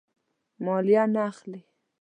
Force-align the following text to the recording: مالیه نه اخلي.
مالیه 0.65 1.03
نه 1.13 1.21
اخلي. 1.29 1.61